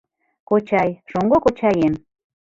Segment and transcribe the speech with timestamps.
[0.49, 1.93] —Кочай, шоҥго кочаем